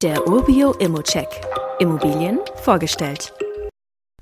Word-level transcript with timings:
Der 0.00 0.28
Urbio 0.28 0.74
Immocheck. 0.74 1.26
Immobilien 1.80 2.38
vorgestellt. 2.62 3.32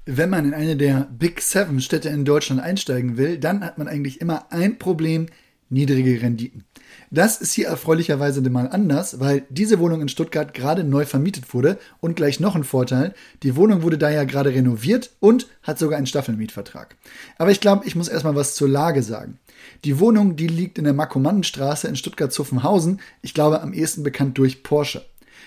Wenn 0.07 0.31
man 0.31 0.47
in 0.47 0.55
eine 0.55 0.75
der 0.75 1.07
Big 1.13 1.43
Seven 1.43 1.83
Städte 1.83 2.09
in 2.09 2.25
Deutschland 2.25 2.63
einsteigen 2.63 3.19
will, 3.19 3.37
dann 3.37 3.63
hat 3.63 3.77
man 3.77 3.87
eigentlich 3.87 4.23
immer 4.23 4.51
ein 4.51 4.79
Problem, 4.79 5.27
niedrige 5.69 6.23
Renditen. 6.23 6.65
Das 7.11 7.43
ist 7.43 7.53
hier 7.53 7.67
erfreulicherweise 7.67 8.41
mal 8.49 8.69
anders, 8.69 9.21
weil 9.21 9.45
diese 9.51 9.79
Wohnung 9.79 10.01
in 10.01 10.09
Stuttgart 10.09 10.55
gerade 10.55 10.83
neu 10.83 11.05
vermietet 11.05 11.53
wurde 11.53 11.79
und 12.01 12.17
gleich 12.17 12.41
noch 12.41 12.57
ein 12.57 12.65
Vorteil, 12.65 13.13
die 13.43 13.55
Wohnung 13.55 13.83
wurde 13.83 13.99
da 13.99 14.09
ja 14.09 14.25
gerade 14.25 14.55
renoviert 14.55 15.11
und 15.21 15.47
hat 15.63 15.79
sogar 15.79 15.99
einen 15.99 16.07
Staffelmietvertrag. 16.07 16.97
Aber 17.37 17.51
ich 17.51 17.61
glaube, 17.61 17.87
ich 17.87 17.95
muss 17.95 18.09
erstmal 18.09 18.35
was 18.35 18.55
zur 18.55 18.71
Lage 18.71 19.03
sagen. 19.03 19.41
Die 19.85 20.01
Wohnung, 20.01 20.37
die 20.37 20.49
liegt 20.49 20.79
in 20.79 20.85
der 20.85 20.95
Markomannenstraße 20.95 21.87
in 21.87 21.97
Stuttgart-Zuffenhausen, 21.97 22.99
ich 23.21 23.35
glaube 23.35 23.61
am 23.61 23.75
ehesten 23.75 24.05
bekannt 24.05 24.39
durch 24.39 24.63
Porsche. 24.63 25.05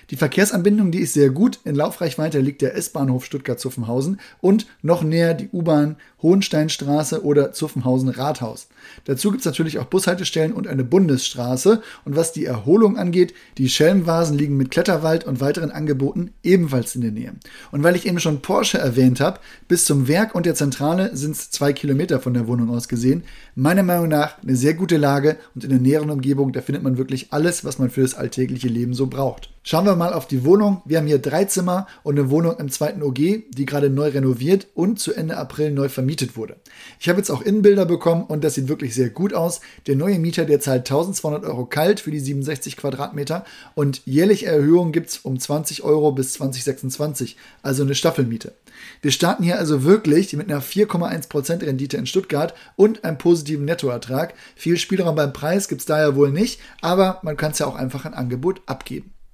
Die 0.10 0.16
Verkehrsanbindung, 0.16 0.92
die 0.92 1.00
ist 1.00 1.14
sehr 1.14 1.30
gut. 1.30 1.60
In 1.66 1.76
Laufreichweite 1.76 2.40
liegt 2.40 2.62
der 2.62 2.76
S-Bahnhof 2.76 3.26
Stuttgart-Zuffenhausen 3.26 4.20
und 4.42 4.68
noch 4.82 5.04
näher 5.04 5.34
die 5.34 5.50
U-Bahn 5.50 5.98
Hohensteinstraße 6.22 7.24
oder 7.24 7.52
Zuffenhausen-Rathaus. 7.52 8.68
Dazu 9.06 9.32
gibt 9.32 9.42
es 9.42 9.46
natürlich 9.46 9.80
auch 9.80 9.86
Bushaltestellen 9.86 10.54
und 10.54 10.68
eine 10.68 10.84
Bundesstraße. 10.84 11.82
Und 12.06 12.16
was 12.16 12.32
die 12.32 12.46
Erholung 12.46 12.98
angeht, 12.98 13.34
die 13.58 13.70
Schelmvasen 13.70 14.38
liegen 14.38 14.58
mit 14.58 14.72
Kletterwald 14.72 15.26
und 15.26 15.42
weiteren 15.42 15.72
Angeboten 15.72 16.32
ebenfalls 16.44 16.96
in 16.96 17.02
der 17.02 17.12
Nähe. 17.12 17.34
Und 17.72 17.84
weil 17.84 17.96
ich 17.96 18.06
eben 18.06 18.20
schon 18.20 18.42
Porsche 18.42 18.78
erwähnt 18.78 19.20
habe, 19.20 19.40
bis 19.68 19.86
zum 19.86 20.08
Werk 20.08 20.36
und 20.36 20.46
der 20.46 20.56
Zentrale 20.56 21.16
sind 21.16 21.36
es 21.36 21.52
zwei 21.52 21.74
Kilometer 21.74 22.20
von 22.20 22.34
der 22.34 22.48
Wohnung 22.48 22.70
aus 22.70 22.88
gesehen. 22.88 23.24
Meiner 23.56 23.84
Meinung 23.84 24.08
nach 24.08 24.42
eine 24.42 24.56
sehr 24.56 24.74
gute 24.74 24.98
Lage 24.98 25.38
und 25.56 25.64
in 25.64 25.70
der 25.70 25.80
näheren 25.80 26.10
Umgebung, 26.10 26.52
da 26.52 26.62
findet 26.62 26.84
man 26.84 26.98
wirklich 26.98 27.32
alles, 27.32 27.64
was 27.64 27.80
man 27.80 27.90
für 27.90 28.02
das 28.02 28.16
alltägliche 28.16 28.68
Leben 28.68 28.94
so 28.94 29.08
braucht. 29.08 29.52
Schauen 29.64 29.86
wir 29.86 29.96
mal 29.96 30.14
auf 30.14 30.26
die 30.26 30.46
Wohnung. 30.46 30.82
Wir 30.86 30.98
haben 30.98 31.08
hier 31.08 31.20
drei 31.20 31.46
Zimmer 31.46 31.86
und 32.04 32.18
eine 32.18 32.30
Wohnung 32.30 32.58
im 32.58 32.70
zweiten 32.70 33.04
OG, 33.04 33.16
die 33.16 33.66
gerade 33.66 33.90
neu 33.90 34.10
renoviert 34.10 34.68
und 34.74 35.00
zu 35.00 35.14
Ende 35.14 35.38
April 35.38 35.72
neu 35.72 35.90
vermietet 35.90 36.09
wurde. 36.36 36.58
Ich 37.00 37.10
habe 37.10 37.20
jetzt 37.20 37.30
auch 37.30 37.42
Innenbilder 37.42 37.86
bekommen 37.86 38.24
und 38.24 38.44
das 38.44 38.56
sieht 38.56 38.68
wirklich 38.68 38.96
sehr 38.96 39.10
gut 39.10 39.34
aus. 39.34 39.62
Der 39.88 39.96
neue 39.96 40.20
Mieter, 40.20 40.46
der 40.46 40.60
zahlt 40.60 40.90
1200 40.90 41.46
Euro 41.46 41.66
kalt 41.66 42.00
für 42.00 42.12
die 42.12 42.20
67 42.20 42.78
Quadratmeter 42.78 43.46
und 43.76 44.02
jährliche 44.06 44.48
Erhöhungen 44.48 44.92
gibt 44.92 45.10
es 45.10 45.18
um 45.20 45.40
20 45.40 45.84
Euro 45.84 46.12
bis 46.12 46.34
2026, 46.34 47.38
also 47.62 47.84
eine 47.84 47.96
Staffelmiete. 47.96 48.54
Wir 49.02 49.12
starten 49.12 49.44
hier 49.44 49.60
also 49.60 49.84
wirklich 49.84 50.34
mit 50.34 50.50
einer 50.50 50.62
4,1% 50.62 51.66
Rendite 51.66 51.98
in 51.98 52.06
Stuttgart 52.06 52.54
und 52.76 53.04
einem 53.04 53.18
positiven 53.18 53.66
Nettoertrag. 53.66 54.34
Viel 54.56 54.78
Spielraum 54.78 55.16
beim 55.16 55.34
Preis 55.34 55.68
gibt 55.68 55.82
es 55.82 55.86
daher 55.86 56.16
wohl 56.16 56.32
nicht, 56.32 56.60
aber 56.82 57.20
man 57.24 57.38
kann 57.38 57.52
es 57.52 57.60
ja 57.60 57.68
auch 57.68 57.76
einfach 57.76 58.06
ein 58.06 58.14
Angebot 58.14 58.62
abgeben. 58.66 59.14